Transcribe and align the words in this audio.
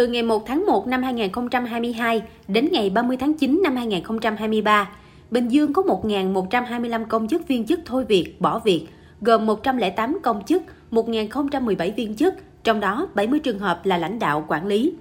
từ 0.00 0.06
ngày 0.06 0.22
1 0.22 0.46
tháng 0.46 0.66
1 0.66 0.86
năm 0.86 1.02
2022 1.02 2.22
đến 2.48 2.68
ngày 2.72 2.90
30 2.90 3.16
tháng 3.16 3.34
9 3.34 3.60
năm 3.64 3.76
2023, 3.76 4.90
Bình 5.30 5.48
Dương 5.48 5.72
có 5.72 5.82
1.125 5.82 7.04
công 7.04 7.28
chức 7.28 7.48
viên 7.48 7.66
chức 7.66 7.80
thôi 7.84 8.04
việc, 8.04 8.40
bỏ 8.40 8.58
việc, 8.58 8.86
gồm 9.20 9.46
108 9.46 10.18
công 10.22 10.44
chức, 10.44 10.62
1.017 10.90 11.92
viên 11.96 12.16
chức, 12.16 12.34
trong 12.64 12.80
đó 12.80 13.08
70 13.14 13.40
trường 13.40 13.58
hợp 13.58 13.86
là 13.86 13.98
lãnh 13.98 14.18
đạo 14.18 14.44
quản 14.48 14.66
lý. 14.66 14.92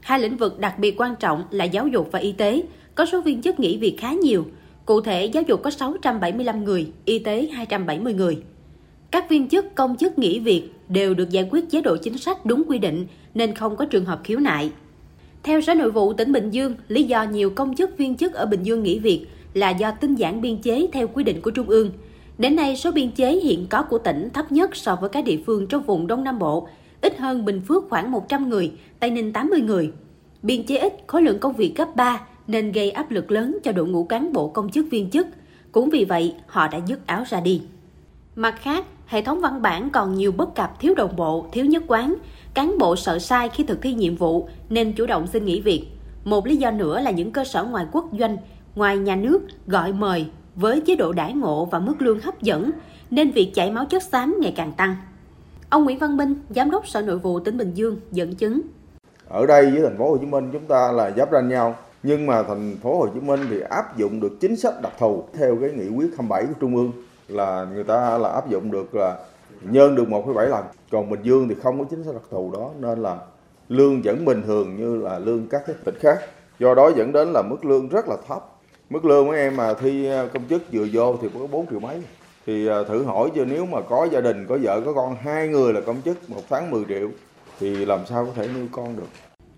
Hai 0.00 0.20
lĩnh 0.20 0.36
vực 0.36 0.58
đặc 0.58 0.78
biệt 0.78 1.00
quan 1.00 1.16
trọng 1.16 1.44
là 1.50 1.64
giáo 1.64 1.86
dục 1.86 2.08
và 2.12 2.18
y 2.18 2.32
tế, 2.32 2.62
có 2.94 3.06
số 3.06 3.20
viên 3.20 3.42
chức 3.42 3.60
nghỉ 3.60 3.78
việc 3.78 3.96
khá 3.98 4.12
nhiều. 4.12 4.44
Cụ 4.86 5.00
thể, 5.00 5.24
giáo 5.24 5.42
dục 5.42 5.62
có 5.62 5.70
675 5.70 6.64
người, 6.64 6.92
y 7.04 7.18
tế 7.18 7.48
270 7.52 8.14
người. 8.14 8.42
Các 9.10 9.30
viên 9.30 9.48
chức, 9.48 9.74
công 9.74 9.96
chức 9.96 10.18
nghỉ 10.18 10.38
việc 10.38 10.70
đều 10.88 11.14
được 11.14 11.30
giải 11.30 11.48
quyết 11.50 11.70
chế 11.70 11.80
độ 11.80 11.96
chính 11.96 12.18
sách 12.18 12.46
đúng 12.46 12.62
quy 12.68 12.78
định 12.78 13.06
nên 13.34 13.54
không 13.54 13.76
có 13.76 13.84
trường 13.84 14.04
hợp 14.04 14.20
khiếu 14.24 14.38
nại. 14.38 14.70
Theo 15.42 15.60
Sở 15.60 15.74
Nội 15.74 15.90
vụ 15.90 16.12
tỉnh 16.12 16.32
Bình 16.32 16.50
Dương, 16.50 16.74
lý 16.88 17.02
do 17.02 17.22
nhiều 17.22 17.50
công 17.50 17.74
chức 17.74 17.98
viên 17.98 18.16
chức 18.16 18.34
ở 18.34 18.46
Bình 18.46 18.62
Dương 18.62 18.82
nghỉ 18.82 18.98
việc 18.98 19.26
là 19.54 19.70
do 19.70 19.90
tinh 19.90 20.14
giản 20.14 20.40
biên 20.40 20.58
chế 20.58 20.86
theo 20.92 21.08
quy 21.08 21.24
định 21.24 21.40
của 21.40 21.50
Trung 21.50 21.68
ương. 21.68 21.90
Đến 22.38 22.56
nay, 22.56 22.76
số 22.76 22.92
biên 22.92 23.10
chế 23.10 23.32
hiện 23.32 23.66
có 23.70 23.82
của 23.82 23.98
tỉnh 23.98 24.28
thấp 24.34 24.52
nhất 24.52 24.76
so 24.76 24.96
với 24.96 25.10
các 25.10 25.24
địa 25.24 25.38
phương 25.46 25.66
trong 25.66 25.82
vùng 25.82 26.06
Đông 26.06 26.24
Nam 26.24 26.38
Bộ, 26.38 26.68
ít 27.00 27.18
hơn 27.18 27.44
Bình 27.44 27.60
Phước 27.60 27.84
khoảng 27.90 28.10
100 28.10 28.48
người, 28.48 28.72
Tây 29.00 29.10
Ninh 29.10 29.32
80 29.32 29.60
người. 29.60 29.92
Biên 30.42 30.66
chế 30.66 30.78
ít, 30.78 30.92
khối 31.06 31.22
lượng 31.22 31.38
công 31.38 31.52
việc 31.52 31.76
gấp 31.76 31.96
3 31.96 32.20
nên 32.46 32.72
gây 32.72 32.90
áp 32.90 33.10
lực 33.10 33.30
lớn 33.30 33.58
cho 33.64 33.72
đội 33.72 33.86
ngũ 33.86 34.04
cán 34.04 34.32
bộ 34.32 34.48
công 34.48 34.70
chức 34.70 34.86
viên 34.90 35.10
chức. 35.10 35.26
Cũng 35.72 35.90
vì 35.90 36.04
vậy, 36.04 36.34
họ 36.46 36.68
đã 36.68 36.80
dứt 36.86 37.06
áo 37.06 37.24
ra 37.28 37.40
đi. 37.40 37.62
Mặt 38.36 38.54
khác, 38.60 38.84
hệ 39.06 39.22
thống 39.22 39.40
văn 39.40 39.62
bản 39.62 39.90
còn 39.90 40.14
nhiều 40.14 40.32
bất 40.32 40.54
cập 40.54 40.80
thiếu 40.80 40.94
đồng 40.96 41.16
bộ, 41.16 41.46
thiếu 41.52 41.64
nhất 41.64 41.82
quán. 41.86 42.14
Cán 42.54 42.78
bộ 42.78 42.96
sợ 42.96 43.18
sai 43.18 43.48
khi 43.48 43.64
thực 43.64 43.82
thi 43.82 43.94
nhiệm 43.94 44.16
vụ 44.16 44.48
nên 44.68 44.92
chủ 44.92 45.06
động 45.06 45.26
xin 45.26 45.44
nghỉ 45.44 45.60
việc. 45.60 45.86
Một 46.24 46.46
lý 46.46 46.56
do 46.56 46.70
nữa 46.70 47.00
là 47.00 47.10
những 47.10 47.30
cơ 47.30 47.44
sở 47.44 47.64
ngoài 47.64 47.86
quốc 47.92 48.04
doanh, 48.18 48.36
ngoài 48.74 48.98
nhà 48.98 49.16
nước 49.16 49.40
gọi 49.66 49.92
mời 49.92 50.26
với 50.54 50.80
chế 50.80 50.96
độ 50.96 51.12
đãi 51.12 51.32
ngộ 51.32 51.64
và 51.64 51.78
mức 51.78 52.02
lương 52.02 52.20
hấp 52.20 52.42
dẫn 52.42 52.70
nên 53.10 53.30
việc 53.30 53.50
chảy 53.54 53.70
máu 53.70 53.84
chất 53.84 54.02
xám 54.02 54.36
ngày 54.40 54.52
càng 54.56 54.72
tăng. 54.72 54.96
Ông 55.70 55.84
Nguyễn 55.84 55.98
Văn 55.98 56.16
Minh, 56.16 56.34
Giám 56.50 56.70
đốc 56.70 56.88
Sở 56.88 57.02
Nội 57.02 57.18
vụ 57.18 57.40
tỉnh 57.40 57.56
Bình 57.56 57.74
Dương 57.74 58.00
dẫn 58.12 58.34
chứng. 58.34 58.60
Ở 59.28 59.46
đây 59.46 59.70
với 59.70 59.82
thành 59.82 59.98
phố 59.98 60.10
Hồ 60.10 60.16
Chí 60.16 60.26
Minh 60.26 60.50
chúng 60.52 60.66
ta 60.66 60.92
là 60.92 61.10
giáp 61.16 61.32
ranh 61.32 61.48
nhau, 61.48 61.76
nhưng 62.02 62.26
mà 62.26 62.42
thành 62.42 62.76
phố 62.82 62.98
Hồ 62.98 63.06
Chí 63.14 63.20
Minh 63.20 63.40
thì 63.50 63.60
áp 63.70 63.98
dụng 63.98 64.20
được 64.20 64.40
chính 64.40 64.56
sách 64.56 64.82
đặc 64.82 64.92
thù 64.98 65.24
theo 65.38 65.56
cái 65.60 65.70
nghị 65.70 65.88
quyết 65.88 66.08
27 66.18 66.46
của 66.46 66.54
Trung 66.60 66.76
ương 66.76 66.92
là 67.28 67.66
người 67.74 67.84
ta 67.84 68.18
là 68.18 68.28
áp 68.28 68.50
dụng 68.50 68.70
được 68.70 68.94
là 68.94 69.16
nhân 69.60 69.94
được 69.94 70.08
1,7 70.08 70.48
lần. 70.48 70.64
Còn 70.90 71.10
Bình 71.10 71.20
Dương 71.22 71.48
thì 71.48 71.54
không 71.62 71.78
có 71.78 71.84
chính 71.90 72.04
sách 72.04 72.14
đặc 72.14 72.22
thù 72.30 72.50
đó 72.52 72.70
nên 72.80 73.02
là 73.02 73.16
lương 73.68 74.02
vẫn 74.02 74.24
bình 74.24 74.42
thường 74.46 74.76
như 74.76 74.96
là 74.96 75.18
lương 75.18 75.46
các 75.48 75.62
cái 75.66 75.76
tỉnh 75.84 75.94
khác. 76.00 76.18
Do 76.58 76.74
đó 76.74 76.90
dẫn 76.96 77.12
đến 77.12 77.32
là 77.32 77.42
mức 77.42 77.64
lương 77.64 77.88
rất 77.88 78.08
là 78.08 78.16
thấp. 78.28 78.46
Mức 78.90 79.04
lương 79.04 79.28
mấy 79.28 79.38
em 79.38 79.56
mà 79.56 79.74
thi 79.74 80.06
ờ, 80.06 80.28
công 80.32 80.42
chức 80.48 80.62
vừa 80.72 80.86
vô 80.92 81.16
thì 81.22 81.28
có 81.34 81.46
4 81.46 81.66
triệu 81.70 81.80
mấy. 81.80 82.02
Thì 82.46 82.66
ờ, 82.66 82.84
thử 82.84 83.02
hỏi 83.02 83.30
cho 83.36 83.44
nếu 83.44 83.66
mà 83.66 83.80
có 83.80 84.08
gia 84.12 84.20
đình, 84.20 84.46
có 84.48 84.58
vợ, 84.62 84.80
có 84.84 84.92
con, 84.92 85.16
hai 85.20 85.48
người 85.48 85.72
là 85.72 85.80
công 85.80 86.02
chức, 86.04 86.30
một 86.30 86.42
tháng 86.50 86.70
10 86.70 86.84
triệu 86.88 87.08
thì 87.60 87.84
làm 87.84 88.00
sao 88.06 88.26
có 88.26 88.32
thể 88.34 88.48
nuôi 88.54 88.68
con 88.72 88.96
được. 88.96 89.08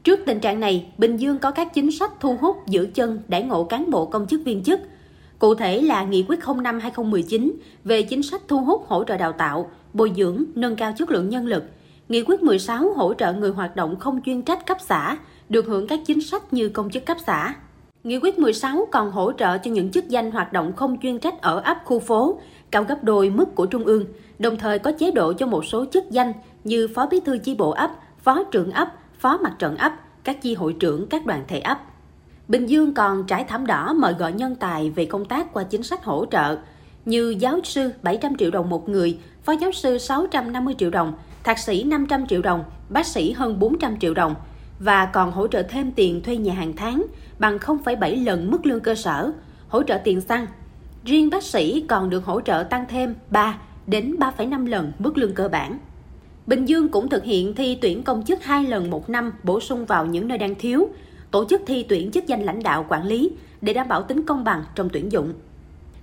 Trước 0.05 0.21
tình 0.27 0.41
trạng 0.41 0.61
này, 0.61 0.93
Bình 0.99 1.17
Dương 1.17 1.39
có 1.39 1.51
các 1.51 1.69
chính 1.75 1.91
sách 1.99 2.13
thu 2.21 2.37
hút 2.41 2.57
giữ 2.67 2.89
chân 2.95 3.23
đãi 3.29 3.43
ngộ 3.43 3.65
cán 3.65 3.91
bộ 3.91 4.07
công 4.07 4.27
chức 4.27 4.41
viên 4.45 4.63
chức– 4.63 4.81
Cụ 5.39 5.55
thể 5.55 5.83
là 5.83 6.05
Nghị 6.05 6.25
quyết 6.29 6.41
05-2019 6.41 7.51
về 7.85 8.03
chính 8.03 8.23
sách 8.23 8.43
thu 8.49 8.59
hút 8.59 8.85
hỗ 8.89 9.05
trợ 9.05 9.17
đào 9.17 9.33
tạo, 9.33 9.71
bồi 9.93 10.13
dưỡng, 10.17 10.45
nâng 10.55 10.77
cao 10.77 10.93
chất 10.97 11.11
lượng 11.11 11.29
nhân 11.29 11.47
lực. 11.47 11.65
Nghị 12.09 12.23
quyết 12.23 12.43
16 12.43 12.93
hỗ 12.93 13.15
trợ 13.15 13.33
người 13.33 13.51
hoạt 13.51 13.77
động 13.77 13.97
không 13.97 14.21
chuyên 14.23 14.43
trách 14.43 14.67
cấp 14.67 14.77
xã, 14.81 15.17
được 15.49 15.67
hưởng 15.67 15.87
các 15.87 16.01
chính 16.07 16.21
sách 16.21 16.53
như 16.53 16.69
công 16.69 16.91
chức 16.91 17.07
cấp 17.07 17.17
xã. 17.27 17.55
Nghị 18.05 18.19
quyết 18.19 18.39
16 18.39 18.89
còn 18.93 19.11
hỗ 19.11 19.33
trợ 19.33 19.59
cho 19.59 19.71
những 19.71 19.91
chức 19.91 20.09
danh 20.09 20.31
hoạt 20.31 20.53
động 20.53 20.73
không 20.77 20.97
chuyên 21.03 21.19
trách 21.19 21.43
ở 21.43 21.61
ấp 21.61 21.79
khu 21.85 21.99
phố, 21.99 22.41
cao 22.71 22.85
gấp 22.85 23.05
đôi 23.05 23.31
mức 23.31 23.55
của 23.55 23.67
Trung 23.67 23.85
ương, 23.85 24.05
đồng 24.39 24.57
thời 24.57 24.79
có 24.79 24.93
chế 24.93 25.11
độ 25.11 25.33
cho 25.33 25.47
một 25.47 25.65
số 25.65 25.85
chức 25.93 26.11
danh 26.11 26.33
như 26.65 26.89
phó 26.95 27.07
bí 27.07 27.21
thư 27.21 27.39
chi 27.39 27.55
bộ 27.55 27.71
ấp, 27.71 27.91
phó 28.23 28.45
trưởng 28.45 28.71
ấp, 28.71 28.89
phó 29.19 29.39
mặt 29.43 29.53
trận 29.59 29.77
ấp, 29.77 29.93
các 30.25 30.43
chi 30.43 30.55
hội 30.55 30.77
trưởng 30.81 31.07
các 31.07 31.27
đoàn 31.27 31.45
thể 31.49 31.61
ấp. 31.61 31.79
Bình 32.49 32.67
Dương 32.67 32.95
còn 32.95 33.27
trải 33.27 33.45
thảm 33.45 33.67
đỏ 33.67 33.93
mời 33.93 34.15
gọi 34.15 34.33
nhân 34.33 34.57
tài 34.57 34.91
về 34.91 35.05
công 35.05 35.25
tác 35.25 35.53
qua 35.53 35.65
chính 35.65 35.83
sách 35.83 36.05
hỗ 36.05 36.27
trợ 36.31 36.59
như 37.05 37.37
giáo 37.39 37.61
sư 37.65 37.91
700 38.03 38.37
triệu 38.37 38.51
đồng 38.51 38.71
một 38.71 38.89
người, 38.89 39.19
phó 39.45 39.53
giáo 39.53 39.73
sư 39.73 39.99
650 39.99 40.75
triệu 40.79 40.91
đồng, 40.91 41.13
thạc 41.45 41.59
sĩ 41.59 41.85
500 41.85 42.27
triệu 42.27 42.43
đồng, 42.43 42.65
bác 42.89 43.07
sĩ 43.07 43.33
hơn 43.33 43.59
400 43.59 43.99
triệu 43.99 44.15
đồng 44.15 44.35
và 44.79 45.07
còn 45.07 45.33
hỗ 45.33 45.49
trợ 45.49 45.63
thêm 45.63 45.93
tiền 45.93 46.23
thuê 46.23 46.37
nhà 46.37 46.55
hàng 46.55 46.73
tháng 46.77 47.07
bằng 47.39 47.59
0,7 47.59 48.25
lần 48.25 48.51
mức 48.51 48.67
lương 48.67 48.81
cơ 48.81 48.95
sở, 48.95 49.33
hỗ 49.69 49.83
trợ 49.83 49.99
tiền 50.05 50.21
xăng. 50.21 50.47
Riêng 51.05 51.31
bác 51.31 51.43
sĩ 51.43 51.85
còn 51.89 52.11
được 52.11 52.25
hỗ 52.25 52.41
trợ 52.41 52.63
tăng 52.71 52.85
thêm 52.89 53.15
3 53.31 53.59
đến 53.87 54.17
3,5 54.19 54.67
lần 54.67 54.93
mức 54.99 55.19
lương 55.19 55.35
cơ 55.35 55.49
bản. 55.49 55.79
Bình 56.47 56.65
Dương 56.65 56.89
cũng 56.89 57.09
thực 57.09 57.25
hiện 57.25 57.55
thi 57.55 57.79
tuyển 57.81 58.03
công 58.03 58.25
chức 58.25 58.45
hai 58.45 58.65
lần 58.65 58.91
một 58.91 59.11
năm 59.11 59.33
bổ 59.43 59.61
sung 59.61 59.87
vào 59.87 60.07
những 60.07 60.29
nơi 60.29 60.39
đang 60.39 60.55
thiếu, 60.55 60.89
tổ 61.31 61.45
chức 61.45 61.63
thi 61.67 61.87
tuyển 61.89 62.11
chức 62.11 62.27
danh 62.27 62.43
lãnh 62.43 62.63
đạo 62.63 62.87
quản 62.89 63.07
lý 63.07 63.31
để 63.61 63.73
đảm 63.73 63.89
bảo 63.89 64.03
tính 64.03 64.23
công 64.23 64.45
bằng 64.45 64.65
trong 64.75 64.89
tuyển 64.93 65.13
dụng. 65.13 65.33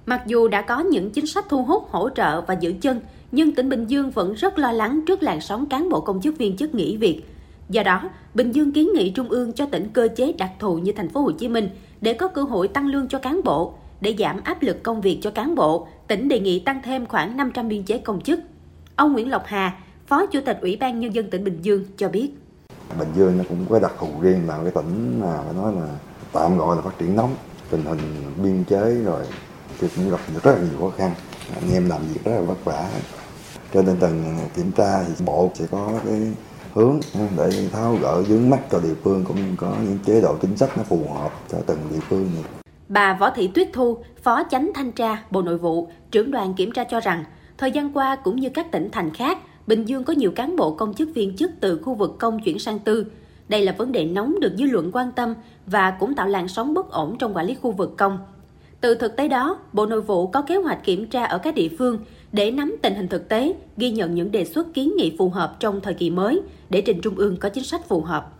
Mặc 0.05 0.23
dù 0.27 0.47
đã 0.47 0.61
có 0.61 0.79
những 0.79 1.09
chính 1.09 1.27
sách 1.27 1.45
thu 1.49 1.63
hút, 1.63 1.87
hỗ 1.89 2.09
trợ 2.09 2.41
và 2.41 2.53
giữ 2.53 2.73
chân, 2.81 2.99
nhưng 3.31 3.51
tỉnh 3.51 3.69
Bình 3.69 3.85
Dương 3.87 4.11
vẫn 4.11 4.33
rất 4.33 4.59
lo 4.59 4.71
lắng 4.71 5.01
trước 5.07 5.23
làn 5.23 5.41
sóng 5.41 5.65
cán 5.65 5.89
bộ 5.89 6.01
công 6.01 6.21
chức 6.21 6.37
viên 6.37 6.57
chức 6.57 6.75
nghỉ 6.75 6.97
việc. 6.97 7.21
Do 7.69 7.83
đó, 7.83 8.09
Bình 8.33 8.51
Dương 8.51 8.71
kiến 8.71 8.89
nghị 8.93 9.09
Trung 9.09 9.29
ương 9.29 9.53
cho 9.53 9.65
tỉnh 9.65 9.87
cơ 9.93 10.07
chế 10.15 10.33
đặc 10.33 10.51
thù 10.59 10.77
như 10.77 10.91
thành 10.91 11.09
phố 11.09 11.21
Hồ 11.21 11.31
Chí 11.31 11.47
Minh 11.47 11.69
để 12.01 12.13
có 12.13 12.27
cơ 12.27 12.43
hội 12.43 12.67
tăng 12.67 12.87
lương 12.87 13.07
cho 13.07 13.19
cán 13.19 13.41
bộ, 13.43 13.73
để 14.01 14.15
giảm 14.19 14.39
áp 14.43 14.63
lực 14.63 14.83
công 14.83 15.01
việc 15.01 15.19
cho 15.21 15.31
cán 15.31 15.55
bộ, 15.55 15.87
tỉnh 16.07 16.29
đề 16.29 16.39
nghị 16.39 16.59
tăng 16.59 16.81
thêm 16.83 17.05
khoảng 17.05 17.37
500 17.37 17.67
biên 17.67 17.83
chế 17.83 17.97
công 17.97 18.21
chức. 18.21 18.39
Ông 18.95 19.13
Nguyễn 19.13 19.29
Lộc 19.29 19.43
Hà, 19.45 19.77
Phó 20.07 20.25
Chủ 20.25 20.39
tịch 20.45 20.57
Ủy 20.61 20.75
ban 20.75 20.99
Nhân 20.99 21.15
dân 21.15 21.29
tỉnh 21.29 21.43
Bình 21.43 21.59
Dương 21.61 21.85
cho 21.97 22.09
biết. 22.09 22.31
Bình 22.99 23.09
Dương 23.15 23.37
nó 23.37 23.43
cũng 23.49 23.65
có 23.69 23.79
đặc 23.79 23.93
thù 23.99 24.07
riêng 24.21 24.47
là 24.47 24.59
cái 24.63 24.71
tỉnh 24.71 25.21
mà 25.21 25.41
phải 25.45 25.53
nói 25.53 25.73
là 25.73 25.87
tạm 26.33 26.57
gọi 26.57 26.75
là 26.75 26.81
phát 26.81 26.97
triển 26.99 27.15
nóng 27.15 27.35
tình 27.69 27.85
hình 27.85 28.33
biên 28.43 28.63
chế 28.63 28.95
rồi 29.05 29.23
thì 29.79 29.87
cũng 29.95 30.11
gặp 30.11 30.19
rất 30.43 30.51
là 30.55 30.61
nhiều 30.61 30.79
khó 30.79 30.89
khăn 30.97 31.11
anh 31.55 31.73
em 31.73 31.89
làm 31.89 32.01
việc 32.13 32.23
rất 32.23 32.31
là 32.31 32.41
vất 32.41 32.65
vả 32.65 32.89
trên 33.73 33.85
nên 33.85 33.97
từng 33.99 34.37
kiểm 34.55 34.71
tra 34.71 35.03
thì 35.03 35.25
bộ 35.25 35.51
sẽ 35.53 35.65
có 35.71 35.89
cái 36.05 36.33
hướng 36.73 36.99
để 37.37 37.69
tháo 37.71 37.97
gỡ 38.01 38.21
vướng 38.21 38.49
mắt 38.49 38.59
cho 38.71 38.79
địa 38.79 38.93
phương 39.03 39.25
cũng 39.27 39.37
có 39.57 39.75
những 39.83 39.99
chế 40.05 40.21
độ 40.21 40.35
chính 40.41 40.57
sách 40.57 40.77
nó 40.77 40.83
phù 40.83 40.99
hợp 41.13 41.31
cho 41.51 41.57
từng 41.65 41.79
địa 41.91 41.99
phương 42.09 42.29
này. 42.33 42.43
Bà 42.87 43.17
Võ 43.19 43.29
Thị 43.29 43.47
Tuyết 43.47 43.69
Thu, 43.73 43.97
Phó 44.23 44.43
Chánh 44.49 44.71
Thanh 44.75 44.91
tra 44.91 45.23
Bộ 45.31 45.41
Nội 45.41 45.57
vụ, 45.57 45.87
trưởng 46.11 46.31
đoàn 46.31 46.53
kiểm 46.53 46.71
tra 46.71 46.83
cho 46.83 46.99
rằng, 46.99 47.23
thời 47.57 47.71
gian 47.71 47.93
qua 47.93 48.15
cũng 48.15 48.35
như 48.35 48.49
các 48.49 48.71
tỉnh 48.71 48.89
thành 48.91 49.13
khác, 49.13 49.37
Bình 49.67 49.85
Dương 49.85 50.03
có 50.03 50.13
nhiều 50.13 50.31
cán 50.31 50.55
bộ 50.55 50.71
công 50.71 50.93
chức 50.93 51.09
viên 51.13 51.35
chức 51.35 51.51
từ 51.59 51.79
khu 51.83 51.93
vực 51.93 52.15
công 52.19 52.39
chuyển 52.39 52.59
sang 52.59 52.79
tư. 52.79 53.05
Đây 53.49 53.61
là 53.61 53.75
vấn 53.77 53.91
đề 53.91 54.05
nóng 54.05 54.39
được 54.39 54.53
dư 54.57 54.65
luận 54.65 54.91
quan 54.93 55.11
tâm 55.11 55.33
và 55.65 55.91
cũng 55.91 56.15
tạo 56.15 56.27
làn 56.27 56.47
sóng 56.47 56.73
bất 56.73 56.91
ổn 56.91 57.15
trong 57.19 57.35
quản 57.35 57.45
lý 57.45 57.55
khu 57.55 57.71
vực 57.71 57.97
công. 57.97 58.17
Từ 58.81 58.95
thực 58.95 59.15
tế 59.15 59.27
đó, 59.27 59.59
Bộ 59.73 59.85
Nội 59.85 60.01
vụ 60.01 60.27
có 60.27 60.41
kế 60.41 60.55
hoạch 60.55 60.83
kiểm 60.83 61.07
tra 61.07 61.23
ở 61.23 61.37
các 61.37 61.55
địa 61.55 61.69
phương 61.77 61.99
để 62.31 62.51
nắm 62.51 62.75
tình 62.81 62.95
hình 62.95 63.07
thực 63.07 63.29
tế, 63.29 63.55
ghi 63.77 63.91
nhận 63.91 64.15
những 64.15 64.31
đề 64.31 64.45
xuất 64.45 64.73
kiến 64.73 64.93
nghị 64.97 65.15
phù 65.17 65.29
hợp 65.29 65.55
trong 65.59 65.81
thời 65.81 65.93
kỳ 65.93 66.09
mới 66.09 66.41
để 66.69 66.81
trình 66.81 67.01
Trung 67.01 67.15
ương 67.15 67.37
có 67.37 67.49
chính 67.49 67.63
sách 67.63 67.87
phù 67.87 68.01
hợp. 68.01 68.31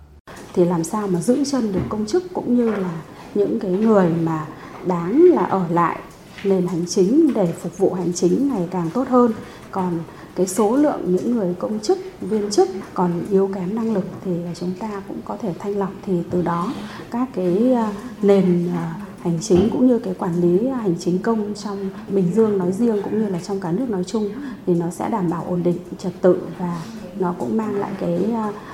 Thì 0.53 0.65
làm 0.65 0.83
sao 0.83 1.07
mà 1.07 1.19
giữ 1.19 1.43
chân 1.45 1.73
được 1.73 1.79
công 1.89 2.05
chức 2.05 2.23
cũng 2.33 2.55
như 2.55 2.71
là 2.71 3.01
những 3.33 3.59
cái 3.59 3.71
người 3.71 4.09
mà 4.23 4.47
đáng 4.87 5.23
là 5.33 5.43
ở 5.43 5.61
lại 5.69 5.99
nền 6.43 6.67
hành 6.67 6.85
chính 6.87 7.33
để 7.33 7.53
phục 7.61 7.77
vụ 7.77 7.93
hành 7.93 8.13
chính 8.13 8.49
ngày 8.49 8.67
càng 8.71 8.89
tốt 8.93 9.07
hơn. 9.09 9.31
Còn 9.71 9.99
cái 10.35 10.47
số 10.47 10.75
lượng 10.75 11.01
những 11.05 11.35
người 11.35 11.55
công 11.59 11.79
chức, 11.79 11.97
viên 12.21 12.51
chức 12.51 12.69
còn 12.93 13.11
yếu 13.29 13.49
kém 13.55 13.75
năng 13.75 13.93
lực 13.93 14.05
thì 14.25 14.31
chúng 14.55 14.73
ta 14.79 15.01
cũng 15.07 15.17
có 15.25 15.37
thể 15.41 15.53
thanh 15.59 15.77
lọc 15.77 15.91
thì 16.05 16.13
từ 16.29 16.41
đó, 16.41 16.73
các 17.11 17.27
cái 17.33 17.73
à, 17.73 17.93
nền 18.21 18.69
à, 18.75 18.95
hành 19.21 19.39
chính 19.41 19.69
cũng 19.71 19.87
như 19.87 19.99
cái 19.99 20.13
quản 20.13 20.41
lý 20.41 20.67
à, 20.67 20.77
hành 20.77 20.95
chính 20.99 21.19
công 21.19 21.53
trong 21.63 21.89
Bình 22.09 22.31
Dương 22.35 22.57
nói 22.57 22.71
riêng 22.71 23.01
cũng 23.03 23.21
như 23.21 23.27
là 23.29 23.39
trong 23.39 23.59
cả 23.59 23.71
nước 23.71 23.89
nói 23.89 24.03
chung 24.03 24.29
thì 24.65 24.73
nó 24.73 24.89
sẽ 24.89 25.09
đảm 25.09 25.29
bảo 25.29 25.45
ổn 25.49 25.63
định 25.63 25.77
trật 25.97 26.13
tự 26.21 26.41
và 26.59 26.81
nó 27.19 27.35
cũng 27.39 27.57
mang 27.57 27.75
lại 27.75 27.91
cái 27.99 28.19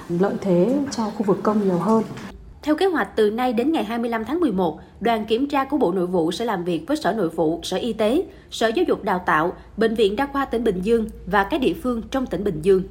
lợi 0.09 0.33
thế 0.41 0.79
cho 0.91 1.09
khu 1.09 1.23
vực 1.23 1.39
công 1.43 1.67
nhiều 1.67 1.77
hơn. 1.77 2.03
Theo 2.69 2.75
kế 2.75 2.85
hoạch, 2.85 3.15
từ 3.15 3.31
nay 3.31 3.53
đến 3.53 3.71
ngày 3.71 3.83
25 3.83 4.25
tháng 4.25 4.39
11, 4.39 4.79
đoàn 5.01 5.25
kiểm 5.25 5.47
tra 5.47 5.63
của 5.63 5.77
Bộ 5.77 5.91
Nội 5.91 6.07
vụ 6.07 6.31
sẽ 6.31 6.45
làm 6.45 6.63
việc 6.63 6.83
với 6.87 6.97
Sở 6.97 7.13
Nội 7.13 7.29
vụ, 7.29 7.59
Sở 7.63 7.77
Y 7.77 7.93
tế, 7.93 8.23
Sở 8.51 8.67
Giáo 8.67 8.85
dục 8.87 9.03
Đào 9.03 9.23
tạo, 9.25 9.53
Bệnh 9.77 9.95
viện 9.95 10.15
Đa 10.15 10.25
khoa 10.25 10.45
tỉnh 10.45 10.63
Bình 10.63 10.81
Dương 10.81 11.09
và 11.25 11.43
các 11.43 11.61
địa 11.61 11.73
phương 11.83 12.01
trong 12.11 12.25
tỉnh 12.25 12.43
Bình 12.43 12.61
Dương. 12.61 12.83